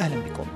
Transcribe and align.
أهلا 0.00 0.20
بكم. 0.20 0.46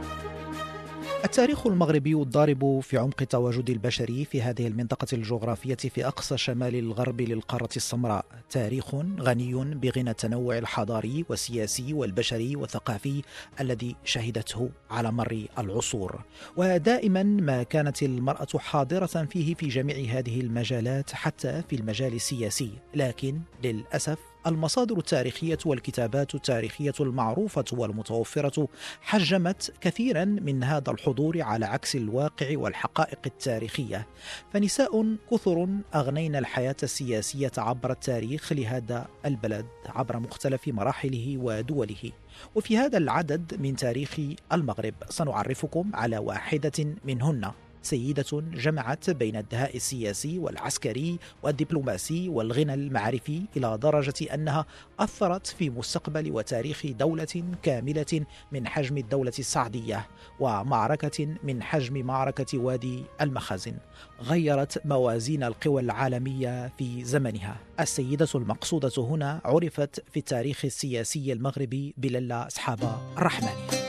التاريخ 1.24 1.66
المغربي 1.66 2.15
الضارب 2.15 2.80
في 2.80 2.98
عمق 2.98 3.23
التواجد 3.23 3.70
البشري 3.70 4.24
في 4.24 4.42
هذه 4.42 4.66
المنطقة 4.66 5.06
الجغرافية 5.12 5.74
في 5.74 6.06
أقصى 6.06 6.38
شمال 6.38 6.74
الغرب 6.74 7.20
للقارة 7.20 7.68
السمراء. 7.77 8.24
تاريخ 8.51 8.95
غني 9.20 9.55
بغنى 9.55 10.10
التنوع 10.10 10.59
الحضاري 10.59 11.24
والسياسي 11.29 11.92
والبشري 11.95 12.56
والثقافي 12.56 13.23
الذي 13.60 13.96
شهدته 14.05 14.70
على 14.91 15.12
مر 15.12 15.45
العصور. 15.59 16.24
ودائما 16.57 17.23
ما 17.23 17.62
كانت 17.62 18.02
المرأة 18.02 18.59
حاضرة 18.59 19.24
فيه 19.30 19.54
في 19.54 19.68
جميع 19.68 20.18
هذه 20.18 20.41
المجالات 20.41 21.12
حتى 21.12 21.62
في 21.68 21.77
المجال 21.77 22.15
السياسي. 22.15 22.70
لكن 22.95 23.41
للأسف 23.65 24.30
المصادر 24.47 24.99
التاريخية 24.99 25.59
والكتابات 25.67 26.35
التاريخية 26.35 26.93
المعروفة 27.01 27.65
والمتوفرة 27.73 28.69
حجمت 29.01 29.73
كثيرا 29.80 30.25
من 30.25 30.65
هذا 30.65 30.91
الحضور 30.91 31.43
على 31.43 31.66
عكس 31.66 31.97
الواقع 31.97 32.59
والحقائق 32.59 33.19
التاريخية. 33.27 34.07
فنساء 34.52 35.16
كثر 35.30 35.69
أغنين 35.95 36.37
الحياة 36.37 36.77
السياسية 36.82 37.52
عبر 37.59 37.91
التاريخ 37.93 38.52
لهذا 38.52 39.07
البلد 39.27 39.66
عبر 39.87 40.19
مختلف 40.19 40.69
مراحله 40.69 41.38
ودوله. 41.38 42.13
وفي 42.54 42.79
هذا 42.79 42.99
العدد 42.99 43.60
من 43.60 43.77
تاريخ 43.77 44.21
المغرب 44.52 44.95
سنعرفكم 45.09 45.91
على 45.95 46.19
واحدة 46.19 46.95
منهن. 47.04 47.51
سيدة 47.82 48.24
جمعت 48.32 49.10
بين 49.10 49.36
الدهاء 49.36 49.76
السياسي 49.76 50.38
والعسكري 50.38 51.18
والدبلوماسي 51.42 52.28
والغنى 52.28 52.74
المعرفي 52.74 53.42
إلى 53.56 53.78
درجة 53.78 54.34
أنها 54.34 54.66
أثرت 54.98 55.46
في 55.46 55.70
مستقبل 55.70 56.32
وتاريخ 56.32 56.86
دولة 56.86 57.45
كاملة 57.62 58.26
من 58.52 58.66
حجم 58.66 58.98
الدولة 58.98 59.32
السعدية 59.38 60.08
ومعركة 60.40 61.36
من 61.42 61.62
حجم 61.62 62.06
معركة 62.06 62.58
وادي 62.58 63.04
المخازن. 63.20 63.76
غيرت 64.22 64.86
موازين 64.86 65.42
القوى 65.42 65.82
العالمية 65.82 66.72
في 66.78 67.04
زمنها. 67.04 67.56
السيدة 67.81 68.28
المقصودة 68.34 68.92
هنا 68.98 69.41
عرفت 69.44 70.04
في 70.10 70.16
التاريخ 70.16 70.64
السياسي 70.64 71.32
المغربي 71.32 71.94
بللا 71.97 72.47
أصحاب 72.47 73.00
الرحمن. 73.19 73.79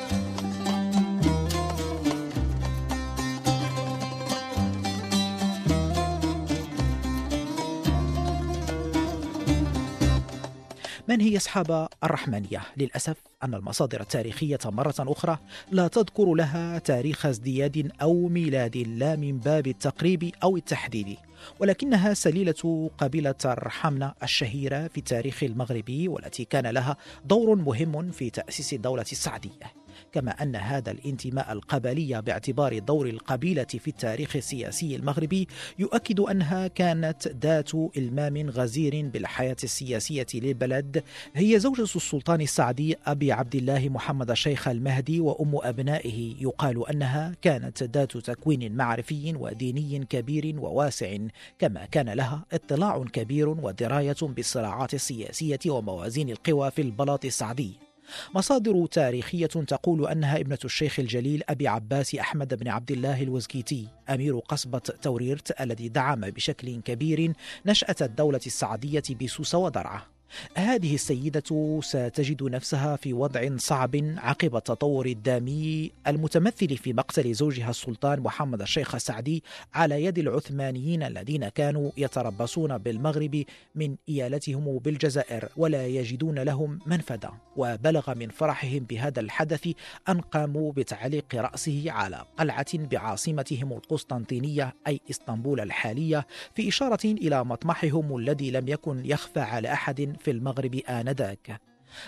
من 11.12 11.22
هي 11.22 11.38
أصحاب 11.38 11.88
الرحمانية؟ 12.04 12.62
للأسف 12.78 13.16
أن 13.44 13.54
المصادر 13.54 14.02
التاريخية 14.02 14.59
مرة 14.66 14.95
أخرى 15.00 15.38
لا 15.72 15.88
تذكر 15.88 16.34
لها 16.34 16.80
تاريخ 16.80 17.26
ازدياد 17.26 17.92
أو 18.02 18.28
ميلاد 18.28 18.78
لا 18.78 19.16
من 19.16 19.40
باب 19.40 19.68
التقريب 19.68 20.31
أو 20.44 20.58
التحديد 20.58 21.18
ولكنها 21.59 22.14
سليلة 22.14 22.90
قبيلة 22.97 23.36
الرحمنة 23.46 24.13
الشهيرة 24.24 24.88
في 24.88 24.97
التاريخ 24.97 25.44
المغربي 25.44 26.08
والتي 26.08 26.46
كان 26.46 26.68
لها 26.68 26.97
دور 27.25 27.56
مهم 27.56 28.12
في 28.12 28.30
تأسيس 28.30 28.74
الدولة 28.74 29.06
السعدية 29.12 29.81
كما 30.12 30.32
أن 30.32 30.56
هذا 30.56 30.92
الانتماء 30.92 31.52
القبلي 31.52 32.22
باعتبار 32.22 32.80
دور 32.80 33.08
القبيلة 33.08 33.64
في 33.64 33.88
التاريخ 33.88 34.36
السياسي 34.36 34.96
المغربي 34.96 35.48
يؤكد 35.80 36.20
أنها 36.20 36.68
كانت 36.68 37.28
ذات 37.28 37.72
إلمام 37.98 38.50
غزير 38.50 39.10
بالحياة 39.10 39.56
السياسية 39.64 40.28
للبلد. 40.34 41.04
هي 41.34 41.60
زوجة 41.60 41.82
السلطان 41.82 42.42
السعدي 42.42 42.96
أبي 43.06 43.32
عبد 43.32 43.56
الله 43.56 43.90
محمد 43.90 44.32
الشيخ 44.32 44.68
المهدي 44.68 45.20
وأم 45.20 45.52
أبنائه. 45.62 46.36
يقال 46.42 46.90
أنها 46.90 47.36
كانت 47.42 47.84
ذات 47.84 48.18
تكوين 48.18 48.76
معرفي 48.76 49.36
وديني 49.36 50.06
كبير 50.06 50.56
وواسع 50.60 51.18
كما 51.60 51.86
كان 51.86 52.10
لها 52.10 52.46
اطلاع 52.54 53.04
كبير 53.04 53.50
ودراية 53.50 54.16
بالصراعات 54.22 54.94
السياسية 54.94 55.60
وموازين 55.68 56.30
القوى 56.30 56.72
في 56.72 56.82
البلاط 56.82 57.26
السعدي. 57.26 57.91
مصادر 58.35 58.85
تاريخية 58.85 59.45
تقول 59.45 60.07
أنها 60.07 60.39
ابنة 60.39 60.57
الشيخ 60.66 61.00
الجليل 61.00 61.44
أبي 61.50 61.67
عباس 61.67 62.16
أحمد 62.16 62.53
بن 62.53 62.67
عبد 62.67 62.91
الله 62.91 63.23
الوزكيتي 63.23 63.88
أمير 64.09 64.39
قصبة 64.39 64.79
توريرت 64.79 65.62
الذي 65.62 65.89
دعم 65.89 66.22
بشكل 66.22 66.81
كبير 66.81 67.34
نشأة 67.66 67.95
الدولة 68.01 68.41
السعدية 68.45 69.03
بسوس 69.22 69.56
ودرعا 69.56 70.11
هذه 70.56 70.96
السيدة 70.96 71.80
ستجد 71.81 72.44
نفسها 72.44 72.96
في 72.96 73.14
وضع 73.14 73.58
صعب 73.58 73.96
عقب 74.18 74.56
التطور 74.56 75.06
الدامي 75.06 75.92
المتمثل 76.08 76.78
في 76.78 76.94
مقتل 76.94 77.34
زوجها 77.34 77.69
السلطان 77.69 78.19
محمد 78.19 78.62
الشيخ 78.62 78.96
السعدي 78.96 79.44
على 79.74 80.03
يد 80.03 80.18
العثمانيين 80.18 81.03
الذين 81.03 81.50
كانوا 81.50 81.92
يتربصون 81.97 82.78
بالمغرب 82.78 83.44
من 83.75 83.96
إيالتهم 84.09 84.78
بالجزائر 84.78 85.50
ولا 85.58 85.88
يجدون 85.88 86.40
لهم 86.40 86.80
منفذا. 86.86 87.34
وبلغ 87.56 88.13
من 88.13 88.30
فرحهم 88.30 88.80
بهذا 88.80 89.19
الحدث 89.19 89.68
أن 90.09 90.22
قاموا 90.22 90.72
بتعليق 90.72 91.36
رأسه 91.36 91.84
على 91.88 92.25
قلعة 92.38 92.66
بعاصمتهم 92.74 93.74
القسطنطينية 93.74 94.75
أي 94.88 95.00
إسطنبول 95.09 95.59
الحالية 95.59 96.28
في 96.56 96.68
إشارة 96.68 97.06
إلى 97.06 97.44
مطمحهم 97.44 98.18
الذي 98.18 98.52
لم 98.52 98.68
يكن 98.68 99.06
يخفى 99.06 99.40
على 99.40 99.74
أحد 99.74 100.16
في 100.24 100.32
المغرب 100.32 100.76
آنذاك. 100.76 101.62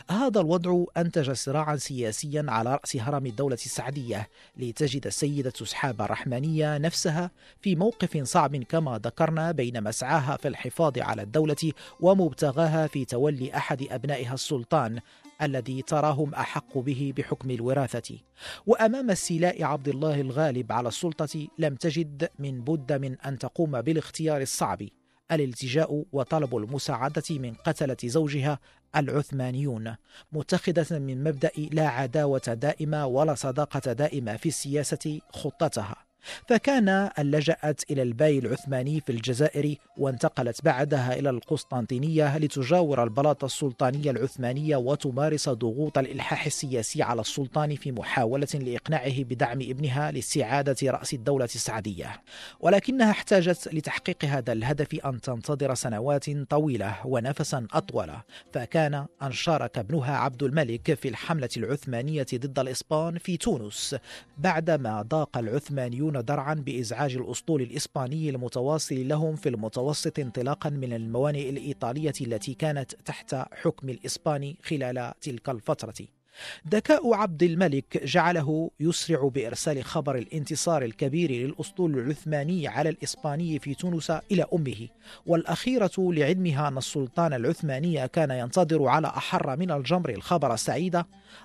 هذا 0.09 0.41
الوضع 0.41 0.84
أنتج 0.97 1.31
صراعا 1.31 1.75
سياسيا 1.75 2.46
على 2.47 2.74
رأس 2.74 2.96
هرم 2.96 3.25
الدولة 3.25 3.53
السعدية 3.53 4.29
لتجد 4.57 5.07
السيدة 5.07 5.53
سحاب 5.63 6.01
الرحمانية 6.01 6.78
نفسها 6.78 7.31
في 7.62 7.75
موقف 7.75 8.23
صعب 8.23 8.56
كما 8.56 9.00
ذكرنا 9.03 9.52
بين 9.52 9.84
مسعاها 9.84 10.38
في 10.38 10.47
الحفاظ 10.47 11.00
على 11.00 11.22
الدولة 11.22 11.72
ومبتغاها 12.00 12.88
في 12.88 13.06
تولي 13.06 13.56
أحد 13.57 13.88
أبنائها 13.91 14.34
السلطان 14.34 15.00
الذي 15.41 15.81
تراهم 15.81 16.34
أحق 16.34 16.78
به 16.78 17.13
بحكم 17.18 17.52
الوراثة. 17.52 18.18
وأمام 18.66 19.12
استيلاء 19.12 19.63
عبد 19.63 19.88
الله 19.88 20.22
الغالب 20.22 20.72
على 20.72 20.88
السلطة 20.88 21.47
لم 21.57 21.75
تجد 21.75 22.29
من 22.40 22.62
بد 22.62 22.94
من 22.94 23.19
أن 23.19 23.38
تقوم 23.38 23.81
بالاختيار 23.81 24.41
الصعب. 24.41 24.81
الالتجاء 25.35 26.05
وطلب 26.11 26.55
المساعدة 26.55 27.23
من 27.29 27.53
قتلة 27.53 27.97
زوجها 28.03 28.59
العثمانيون 28.95 29.95
متخذة 30.31 30.99
من 30.99 31.23
مبدأ 31.23 31.51
لا 31.71 31.88
عداوة 31.88 32.41
دائمة 32.47 33.05
ولا 33.05 33.35
صداقة 33.35 33.93
دائمة 33.93 34.38
في 34.38 34.49
السياسة 34.49 35.19
خطتها. 35.29 35.95
فكان 36.47 37.09
لجأت 37.19 37.91
إلى 37.91 38.01
الباي 38.01 38.39
العثماني 38.39 39.01
في 39.01 39.11
الجزائر 39.11 39.75
وانتقلت 39.97 40.66
بعدها 40.66 41.19
إلى 41.19 41.29
القسطنطينية 41.29 42.38
لتجاور 42.38 43.03
البلاط 43.03 43.44
السلطانية 43.44 44.11
العثمانية 44.11 44.75
وتمارس 44.75 45.50
ضغوط 45.50 45.97
الإلحاح 45.97 46.45
السياسي 46.45 47.03
على 47.03 47.22
السلطان 47.22 47.75
في 47.75 47.91
محاولة 47.91 48.47
لإقناعه 48.53 49.23
بدعم 49.23 49.61
ابنها 49.61 50.11
لاستعادة 50.11 50.75
رأس 50.84 51.14
الدولة 51.14 51.46
السعدية. 51.46 52.22
ولكنها 52.59 53.11
احتاجت 53.11 53.73
لتحقيق 53.73 54.25
هذا 54.25 54.53
الهدف 54.53 55.05
أن 55.05 55.22
تنتظر 55.22 55.73
سنوات 55.73 56.29
طويلة 56.29 56.96
ونفسا 57.05 57.67
أطول. 57.73 58.11
فكان 58.53 59.05
أن 59.23 59.31
شارك 59.31 59.78
ابنها 59.78 60.17
عبد 60.17 60.43
الملك 60.43 60.93
في 60.93 61.08
الحملة 61.08 61.49
العثمانية 61.58 62.25
ضد 62.35 62.59
الإسبان 62.59 63.17
في 63.17 63.37
تونس 63.37 63.96
بعدما 64.37 65.02
ضاق 65.02 65.37
العثمانيون 65.37 66.12
يعانون 66.13 66.25
درعا 66.25 66.53
بإزعاج 66.53 67.15
الأسطول 67.15 67.61
الإسباني 67.61 68.29
المتواصل 68.29 69.07
لهم 69.07 69.35
في 69.35 69.49
المتوسط 69.49 70.19
انطلاقا 70.19 70.69
من 70.69 70.93
الموانئ 70.93 71.49
الإيطالية 71.49 72.13
التي 72.21 72.53
كانت 72.53 72.95
تحت 73.05 73.35
حكم 73.35 73.89
الإسباني 73.89 74.57
خلال 74.63 75.13
تلك 75.21 75.49
الفترة. 75.49 76.07
ذكاء 76.70 77.14
عبد 77.14 77.44
الملك 77.44 78.03
جعله 78.03 78.72
يسرع 78.80 79.28
بإرسال 79.28 79.84
خبر 79.84 80.16
الانتصار 80.16 80.84
الكبير 80.84 81.32
للأسطول 81.32 82.00
العثماني 82.00 82.68
على 82.68 82.90
الإسباني 82.90 83.59
في 83.59 83.74
تونس 83.74 84.12
إلى 84.32 84.46
أمه. 84.53 84.88
والأخيرة 85.26 85.91
لعلمها 85.97 86.68
أن 86.68 86.78
السلطان 86.78 87.34
العثماني 87.34 88.08
كان 88.08 88.32
ينتظر 88.32 88.88
على 88.88 89.08
أحر 89.08 89.58
من 89.58 89.72
الجمر 89.72 90.09
الخبر 90.09 90.53
السعيد 90.53 91.03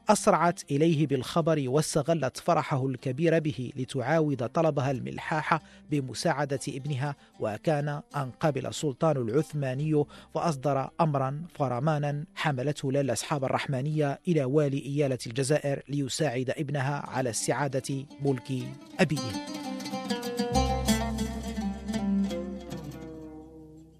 أسرعت 0.08 0.62
إليه 0.70 1.06
بالخبر 1.06 1.64
واستغلت 1.66 2.36
فرحه 2.36 2.86
الكبير 2.86 3.38
به 3.38 3.72
لتعاود 3.76 4.46
طلبها 4.48 4.90
الملحاح 4.90 5.60
بمساعدة 5.90 6.60
ابنها 6.68 7.16
وكان 7.40 7.88
أن 8.16 8.30
قبل 8.40 8.66
السلطان 8.66 9.16
العثماني 9.16 10.04
فأصدر 10.34 10.90
أمرا 11.00 11.42
فرمانا 11.54 12.24
حملته 12.34 12.92
للا 12.92 13.12
أصحاب 13.12 13.44
الرحمانية 13.44 14.20
إلى 14.28 14.44
والي 14.44 14.77
إيالة 14.86 15.18
الجزائر 15.26 15.82
ليساعد 15.88 16.50
ابنها 16.50 17.06
على 17.06 17.30
استعادة 17.30 18.06
ملك 18.22 18.52
أبيه. 19.00 19.46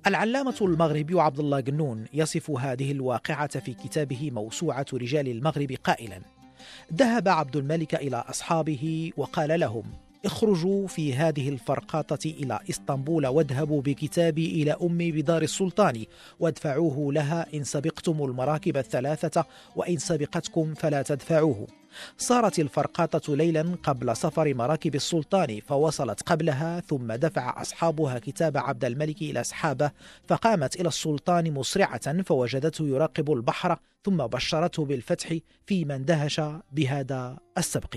العلامة 0.06 0.54
المغربي 0.60 1.20
عبد 1.20 1.38
الله 1.38 1.60
جنون 1.60 2.04
يصف 2.12 2.50
هذه 2.50 2.92
الواقعة 2.92 3.60
في 3.60 3.75
كتابه 3.75 4.30
موسوعة 4.30 4.86
رجال 4.92 5.28
المغرب 5.28 5.72
قائلا: 5.84 6.20
ذهب 6.94 7.28
عبد 7.28 7.56
الملك 7.56 7.94
إلى 7.94 8.16
أصحابه 8.16 9.12
وقال 9.16 9.60
لهم: 9.60 9.84
اخرجوا 10.24 10.86
في 10.86 11.14
هذه 11.14 11.48
الفرقاطة 11.48 12.26
إلى 12.26 12.58
إسطنبول 12.70 13.26
واذهبوا 13.26 13.82
بكتابي 13.82 14.62
إلى 14.62 14.76
أمي 14.82 15.12
بدار 15.12 15.42
السلطان 15.42 16.04
وادفعوه 16.40 17.12
لها 17.12 17.46
إن 17.54 17.64
سبقتم 17.64 18.24
المراكب 18.24 18.76
الثلاثة 18.76 19.44
وإن 19.76 19.96
سبقتكم 19.96 20.74
فلا 20.74 21.02
تدفعوه. 21.02 21.66
صارت 22.18 22.58
الفرقاطة 22.58 23.36
ليلا 23.36 23.76
قبل 23.82 24.16
سفر 24.16 24.54
مراكب 24.54 24.94
السلطان 24.94 25.60
فوصلت 25.60 26.22
قبلها 26.22 26.80
ثم 26.80 27.12
دفع 27.12 27.62
أصحابها 27.62 28.18
كتاب 28.18 28.56
عبد 28.56 28.84
الملك 28.84 29.22
إلى 29.22 29.40
أصحابه 29.40 29.90
فقامت 30.28 30.80
إلى 30.80 30.88
السلطان 30.88 31.52
مسرعة 31.54 32.22
فوجدته 32.22 32.88
يراقب 32.88 33.32
البحر 33.32 33.78
ثم 34.04 34.16
بشرته 34.16 34.84
بالفتح 34.84 35.36
فيما 35.66 35.94
اندهش 35.96 36.40
بهذا 36.72 37.38
السبق. 37.58 37.96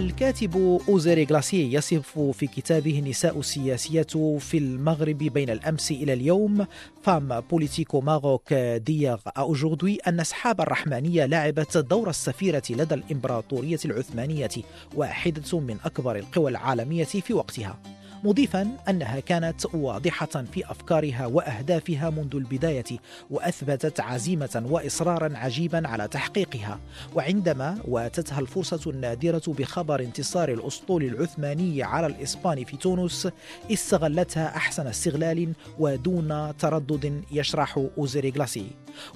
الكاتب 0.00 0.80
أوزيري 0.88 1.24
غلاسي 1.24 1.72
يصف 1.72 2.18
في 2.18 2.46
كتابه 2.46 2.98
النساء 2.98 3.38
السياسية 3.38 4.06
في 4.38 4.58
المغرب 4.58 5.18
بين 5.18 5.50
الأمس 5.50 5.90
إلى 5.90 6.12
اليوم. 6.12 6.66
Femmes 7.02 7.40
politiques 7.40 8.00
au 8.00 8.15
Maroc 8.15 8.54
d'hier 8.54 9.18
à 9.38 9.43
aujourd'hui 9.43 9.96
أن 9.96 10.20
سحابة 10.20 10.60
الرحمانية 10.60 11.26
لعبت 11.26 11.76
دور 11.76 12.10
السفيرة 12.10 12.62
لدى 12.70 12.94
الإمبراطورية 12.94 13.78
العثمانية 13.84 14.50
واحدة 14.94 15.60
من 15.60 15.76
أكبر 15.84 16.16
القوى 16.16 16.50
العالمية 16.50 17.04
في 17.04 17.34
وقتها. 17.34 17.99
مضيفا 18.24 18.68
أنها 18.88 19.20
كانت 19.20 19.74
واضحة 19.74 20.26
في 20.26 20.70
أفكارها 20.70 21.26
وأهدافها 21.26 22.10
منذ 22.10 22.36
البداية 22.36 22.84
وأثبتت 23.30 24.00
عزيمة 24.00 24.62
وإصرارا 24.70 25.36
عجيبا 25.36 25.88
على 25.88 26.08
تحقيقها. 26.08 26.80
وعندما 27.14 27.78
واتتها 27.88 28.40
الفرصة 28.40 28.90
النادرة 28.90 29.42
بخبر 29.46 30.00
انتصار 30.00 30.48
الأسطول 30.52 31.04
العثماني 31.04 31.82
على 31.82 32.06
الإسبان 32.06 32.64
في 32.64 32.76
تونس 32.76 33.28
استغلتها 33.72 34.56
أحسن 34.56 34.86
استغلال 34.86 35.52
ودون 35.78 36.56
تردد 36.56 37.22
يشرح 37.32 37.86
اوزيريغلاسي 37.98 38.66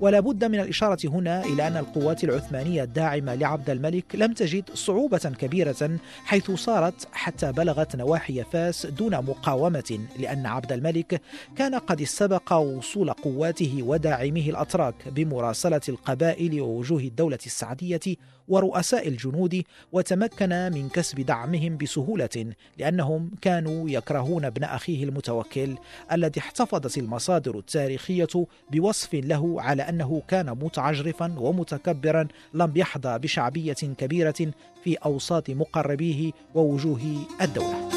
ولا 0.01 0.19
بد 0.19 0.45
من 0.45 0.59
الإشارة 0.59 1.09
هنا 1.09 1.45
إلى 1.45 1.67
أن 1.67 1.77
القوات 1.77 2.23
العثمانية 2.23 2.83
الداعمة 2.83 3.35
لعبد 3.35 3.69
الملك 3.69 4.15
لم 4.15 4.33
تجد 4.33 4.63
صعوبة 4.73 5.17
كبيرة 5.17 5.99
حيث 6.25 6.51
صارت 6.51 7.07
حتى 7.11 7.51
بلغت 7.51 7.95
نواحي 7.95 8.43
فاس 8.43 8.85
دون 8.85 9.15
مقاومة 9.15 9.99
لأن 10.19 10.45
عبد 10.45 10.71
الملك 10.71 11.21
كان 11.55 11.75
قد 11.75 12.01
استبق 12.01 12.53
وصول 12.53 13.11
قواته 13.11 13.83
وداعميه 13.83 14.49
الأتراك 14.49 14.95
بمراسلة 15.07 15.81
القبائل 15.89 16.61
ووجوه 16.61 16.99
الدولة 16.99 17.39
السعدية 17.45 17.99
ورؤساء 18.47 19.07
الجنود 19.07 19.63
وتمكن 19.91 20.49
من 20.73 20.89
كسب 20.89 21.19
دعمهم 21.21 21.77
بسهولة 21.77 22.53
لأنهم 22.77 23.31
كانوا 23.41 23.89
يكرهون 23.89 24.45
ابن 24.45 24.63
أخيه 24.63 25.03
المتوكل 25.03 25.75
الذي 26.11 26.39
احتفظت 26.39 26.97
المصادر 26.97 27.57
التاريخية 27.57 28.27
بوصف 28.71 29.13
له 29.13 29.61
على 29.61 29.84
أنه 29.89 30.21
كان 30.27 30.49
متعجرفا 30.49 31.35
ومتكبرا 31.37 32.27
لم 32.53 32.71
يحظى 32.75 33.19
بشعبية 33.19 33.73
كبيرة 33.73 34.51
في 34.83 34.95
أوساط 34.95 35.49
مقربيه 35.49 36.31
ووجوه 36.55 37.25
الدولة. 37.41 37.89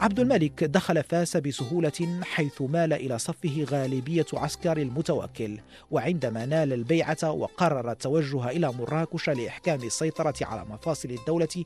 عبد 0.00 0.20
الملك 0.20 0.64
دخل 0.64 1.02
فاس 1.02 1.36
بسهولة 1.36 2.20
حيث 2.22 2.62
مال 2.62 2.92
إلى 2.92 3.18
صفه 3.18 3.66
غالبية 3.70 4.26
عسكر 4.32 4.76
المتوكل 4.76 5.58
وعندما 5.90 6.46
نال 6.46 6.72
البيعة 6.72 7.30
وقرر 7.30 7.90
التوجه 7.90 8.50
إلى 8.50 8.72
مراكش 8.72 9.30
لإحكام 9.30 9.82
السيطرة 9.82 10.34
على 10.42 10.64
مفاصل 10.64 11.10
الدولة 11.10 11.64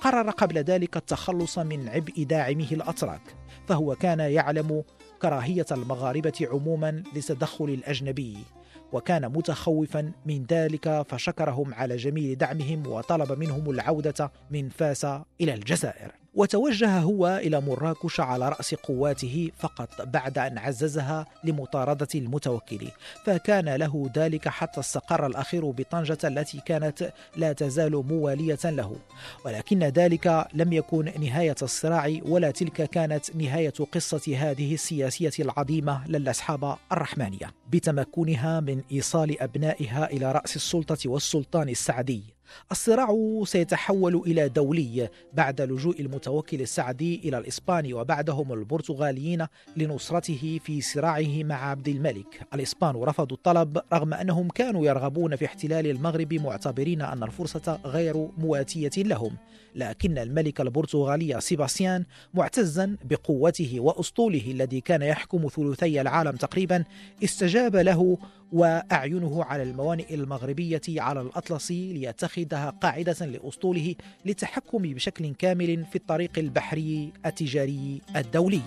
قرر 0.00 0.30
قبل 0.30 0.58
ذلك 0.58 0.96
التخلص 0.96 1.58
من 1.58 1.88
عبء 1.88 2.22
داعمه 2.22 2.68
الأتراك 2.72 3.22
فهو 3.68 3.94
كان 3.94 4.20
يعلم 4.20 4.84
كراهية 5.22 5.66
المغاربة 5.72 6.48
عموما 6.52 7.02
لتدخل 7.14 7.64
الأجنبي 7.64 8.36
وكان 8.92 9.28
متخوفا 9.32 10.12
من 10.26 10.46
ذلك 10.50 11.02
فشكرهم 11.08 11.74
على 11.74 11.96
جميل 11.96 12.38
دعمهم 12.38 12.86
وطلب 12.86 13.32
منهم 13.32 13.70
العودة 13.70 14.32
من 14.50 14.68
فاس 14.68 15.04
إلى 15.40 15.54
الجزائر. 15.54 16.12
وتوجه 16.36 16.98
هو 16.98 17.40
إلى 17.42 17.60
مراكش 17.60 18.20
على 18.20 18.48
رأس 18.48 18.74
قواته 18.74 19.50
فقط 19.58 20.02
بعد 20.02 20.38
أن 20.38 20.58
عززها 20.58 21.26
لمطاردة 21.44 22.08
المتوكل 22.14 22.88
فكان 23.24 23.68
له 23.68 24.10
ذلك 24.16 24.48
حتى 24.48 24.80
استقر 24.80 25.26
الأخير 25.26 25.70
بطنجة 25.70 26.18
التي 26.24 26.60
كانت 26.60 27.12
لا 27.36 27.52
تزال 27.52 28.06
موالية 28.06 28.58
له. 28.64 28.96
ولكن 29.44 29.78
ذلك 29.78 30.46
لم 30.54 30.72
يكن 30.72 31.12
نهاية 31.20 31.56
الصراع 31.62 32.16
ولا 32.22 32.50
تلك 32.50 32.90
كانت 32.90 33.36
نهاية 33.36 33.74
قصة 33.92 34.36
هذه 34.36 34.74
السياسية 34.74 35.32
العظيمة 35.38 36.08
للأصحاب 36.08 36.76
الرحمانية 36.92 37.50
بتمكنها 37.70 38.60
من 38.60 38.82
إيصال 38.92 39.42
أبنائها 39.42 40.10
إلى 40.10 40.32
رأس 40.32 40.56
السلطة 40.56 41.10
والسلطان 41.10 41.68
السعدي. 41.68 42.35
الصراع 42.70 43.16
سيتحول 43.44 44.16
إلى 44.16 44.48
دولي 44.48 45.08
بعد 45.32 45.60
لجوء 45.60 46.00
المتوكل 46.00 46.60
السعدي 46.60 47.20
إلى 47.28 47.38
الإسبان 47.38 47.92
وبعدهم 47.92 48.52
البرتغاليين 48.52 49.46
لنصرته 49.76 50.60
في 50.64 50.80
صراعه 50.80 51.44
مع 51.44 51.70
عبد 51.70 51.88
الملك. 51.88 52.46
الإسبان 52.54 52.96
رفضوا 52.96 53.36
الطلب 53.36 53.78
رغم 53.92 54.14
أنهم 54.14 54.48
كانوا 54.48 54.86
يرغبون 54.86 55.36
في 55.36 55.44
احتلال 55.44 55.86
المغرب 55.86 56.34
معتبرين 56.34 57.02
أن 57.02 57.22
الفرصة 57.22 57.80
غير 57.84 58.28
مواتية 58.38 59.02
لهم. 59.02 59.36
لكن 59.74 60.18
الملك 60.18 60.60
البرتغالي 60.60 61.40
سيباستيان 61.40 62.04
معتزا 62.34 62.96
بقوته 63.04 63.80
وأسطوله 63.80 64.42
الذي 64.46 64.80
كان 64.80 65.02
يحكم 65.02 65.48
ثلثي 65.48 66.00
العالم 66.00 66.36
تقريبا 66.36 66.84
استجاب 67.24 67.76
له 67.76 68.18
وأعينه 68.52 69.44
على 69.44 69.62
الموانئ 69.62 70.14
المغربية 70.14 70.80
على 70.88 71.20
الأطلس 71.20 71.70
ليتخذها 71.70 72.70
قاعدة 72.70 73.26
لأسطوله 73.26 73.94
للتحكم 74.26 74.82
بشكل 74.82 75.34
كامل 75.34 75.84
في 75.84 75.96
الطريق 75.96 76.38
البحري 76.38 77.12
التجاري 77.26 78.00
الدولي. 78.16 78.62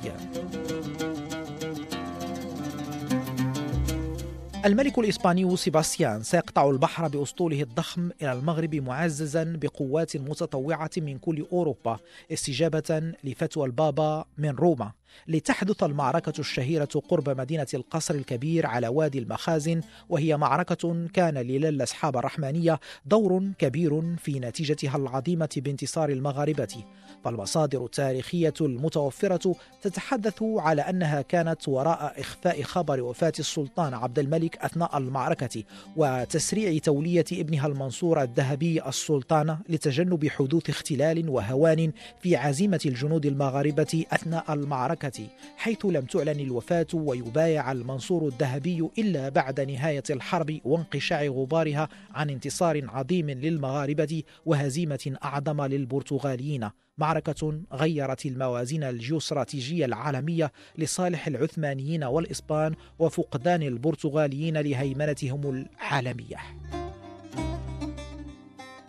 الملك 4.65 4.99
الإسباني 4.99 5.57
سيباستيان 5.57 6.23
سيقطع 6.23 6.69
البحر 6.69 7.07
بأسطوله 7.07 7.61
الضخم 7.61 8.09
إلى 8.21 8.33
المغرب 8.33 8.75
معززا 8.75 9.43
بقوات 9.43 10.17
متطوعة 10.17 10.89
من 10.97 11.17
كل 11.17 11.45
أوروبا 11.51 11.99
استجابة 12.33 13.13
لفتوى 13.23 13.65
البابا 13.65 14.25
من 14.37 14.49
روما. 14.49 14.91
لتحدث 15.27 15.83
المعركة 15.83 16.33
الشهيرة 16.39 17.01
قرب 17.09 17.29
مدينة 17.29 17.67
القصر 17.73 18.15
الكبير 18.15 18.65
على 18.65 18.87
وادي 18.87 19.19
المخازن 19.19 19.81
وهي 20.09 20.37
معركة 20.37 21.07
كان 21.13 21.37
للل 21.37 21.83
أصحاب 21.83 22.17
الرحمانية 22.17 22.79
دور 23.05 23.51
كبير 23.59 24.15
في 24.17 24.39
نتيجتها 24.39 24.97
العظيمة 24.97 25.49
بانتصار 25.57 26.09
المغاربة. 26.09 26.83
فالمصادر 27.23 27.85
التاريخية 27.85 28.53
المتوفرة 28.61 29.55
تتحدث 29.81 30.43
على 30.43 30.81
أنها 30.81 31.21
كانت 31.21 31.67
وراء 31.67 32.21
إخفاء 32.21 32.61
خبر 32.61 33.01
وفاة 33.01 33.33
السلطان 33.39 33.93
عبد 33.93 34.19
الملك 34.19 34.57
أثناء 34.57 34.97
المعركة 34.97 35.63
وتسريع 35.97 36.77
تولية 36.77 37.25
ابنها 37.31 37.67
المنصور 37.67 38.21
الذهبي 38.21 38.87
السلطان 38.87 39.57
لتجنب 39.69 40.27
حدوث 40.27 40.69
اختلال 40.69 41.29
وهوان 41.29 41.91
في 42.21 42.35
عزيمة 42.35 42.79
الجنود 42.85 43.25
المغاربة 43.25 44.05
أثناء 44.11 44.53
المعركة 44.53 45.27
حيث 45.57 45.85
لم 45.85 46.05
تعلن 46.05 46.39
الوفاة 46.39 46.87
ويبايع 46.93 47.71
المنصور 47.71 48.27
الذهبي 48.27 48.89
إلا 48.97 49.29
بعد 49.29 49.59
نهاية 49.61 50.03
الحرب 50.09 50.59
وانقشاع 50.65 51.23
غبارها 51.23 51.89
عن 52.13 52.29
انتصار 52.29 52.81
عظيم 52.89 53.29
للمغاربة 53.29 54.23
وهزيمة 54.45 55.17
أعظم 55.23 55.61
للبرتغاليين. 55.61 56.69
معركة 56.99 57.61
غيرت 57.73 58.25
الموازين 58.25 58.83
الجيوستراتيجية 58.83 59.85
العالمية 59.85 60.51
لصالح 60.77 61.27
العثمانيين 61.27 62.03
والإسبان 62.03 62.75
وفقدان 62.99 63.63
البرتغاليين 63.63 64.57
لهيمنتهم 64.57 65.65
العالمية. 65.81 66.37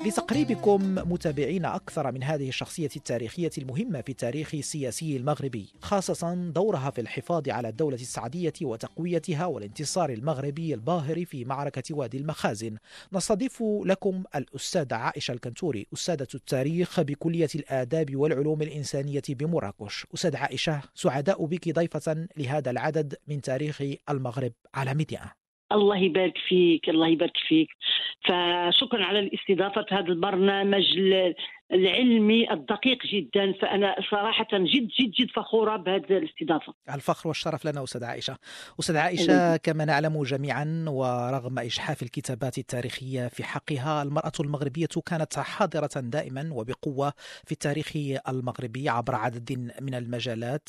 لتقريبكم 0.07 0.95
متابعين 1.13 1.65
أكثر 1.65 2.13
من 2.13 2.23
هذه 2.23 2.49
الشخصية 2.49 2.91
التاريخية 2.97 3.51
المهمة 3.59 4.01
في 4.01 4.09
التاريخ 4.09 4.55
السياسي 4.55 5.17
المغربي 5.17 5.73
خاصة 5.83 6.35
دورها 6.35 6.91
في 6.91 7.01
الحفاظ 7.01 7.49
على 7.49 7.69
الدولة 7.69 7.95
السعدية 7.95 8.53
وتقويتها 8.63 9.47
والانتصار 9.47 10.11
المغربي 10.11 10.75
الباهر 10.75 11.25
في 11.25 11.45
معركة 11.45 11.83
وادي 11.95 12.19
المخازن. 12.19 12.77
نستضيف 13.13 13.63
لكم 13.85 14.23
الأستاذة 14.35 14.95
عائشة 14.95 15.33
الكنتوري 15.33 15.87
أستاذة 15.95 16.29
التاريخ 16.35 17.01
بكلية 17.01 17.51
الآداب 17.55 18.17
والعلوم 18.17 18.63
الإنسانية 18.63 19.23
بمراكش. 19.29 20.07
أستاذ 20.15 20.37
عائشة 20.37 20.81
سعداء 20.95 21.45
بك 21.45 21.75
ضيفة 21.75 22.27
لهذا 22.37 22.71
العدد 22.71 23.15
من 23.29 23.41
تاريخ 23.41 23.83
المغرب 24.11 24.53
على 24.75 24.95
ميديا. 24.95 25.40
الله 25.73 25.99
يبارك 25.99 26.39
فيك 26.49 26.89
الله 26.89 27.09
يبارك 27.09 27.37
فيك. 27.49 27.69
فشكرا 28.21 29.05
على 29.05 29.19
الاستضافة 29.19 29.87
هذا 29.91 30.09
البرنامج 30.09 30.85
العلمي 31.73 32.53
الدقيق 32.53 32.99
جدا 33.07 33.53
فأنا 33.53 33.97
صراحة 34.11 34.47
جد 34.53 34.89
جد 35.01 35.11
جد 35.11 35.31
فخورة 35.31 35.77
بهذه 35.77 36.19
الاستضافة. 36.19 36.75
الفخر 36.95 37.29
والشرف 37.29 37.65
لنا 37.65 37.85
أستاذ 37.85 38.05
عائشة. 38.05 38.37
أستاذ 38.81 38.97
عائشة 38.97 39.57
كما 39.57 39.85
نعلم 39.85 40.23
جميعا 40.23 40.85
ورغم 40.89 41.59
إجحاف 41.59 42.03
الكتابات 42.03 42.59
التاريخية 42.59 43.29
في 43.29 43.45
حقها 43.45 44.03
المرأة 44.03 44.33
المغربية 44.41 44.89
كانت 45.07 45.39
حاضرة 45.39 46.01
دائما 46.01 46.49
وبقوة 46.53 47.13
في 47.45 47.53
التاريخ 47.53 47.93
المغربي 48.29 48.89
عبر 48.89 49.15
عدد 49.15 49.73
من 49.81 49.95
المجالات 49.95 50.69